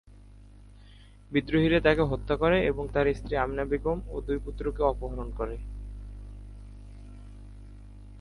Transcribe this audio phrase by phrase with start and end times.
[1.31, 5.55] বিদ্রোহীরা তাকে হত্যা করে এবং তার স্ত্রী আমেনা বেগম ও দুই পুত্রকে অপহরণ করে।